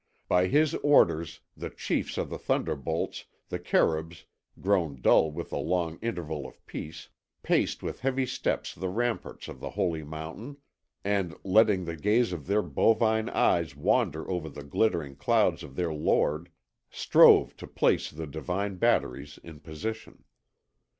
By 0.27 0.47
his 0.47 0.73
orders, 0.73 1.41
the 1.55 1.69
chiefs 1.69 2.17
of 2.17 2.31
the 2.31 2.39
thunderbolts, 2.39 3.25
the 3.49 3.59
Kerûbs, 3.59 4.23
grown 4.59 4.99
dull 4.99 5.29
with 5.31 5.51
the 5.51 5.59
long 5.59 5.99
interval 6.01 6.47
of 6.47 6.65
peace, 6.65 7.09
paced 7.43 7.83
with 7.83 7.99
heavy 7.99 8.25
steps 8.25 8.73
the 8.73 8.89
ramparts 8.89 9.47
of 9.47 9.59
the 9.59 9.69
Holy 9.69 10.01
Mountain, 10.03 10.57
and, 11.03 11.35
letting 11.43 11.85
the 11.85 11.95
gaze 11.95 12.33
of 12.33 12.47
their 12.47 12.63
bovine 12.63 13.29
eyes 13.29 13.75
wander 13.75 14.27
over 14.27 14.49
the 14.49 14.63
glittering 14.63 15.15
clouds 15.17 15.61
of 15.61 15.75
their 15.75 15.93
Lord, 15.93 16.49
strove 16.89 17.55
to 17.57 17.67
place 17.67 18.09
the 18.09 18.25
divine 18.25 18.77
batteries 18.77 19.37
in 19.43 19.59
position. 19.59 20.23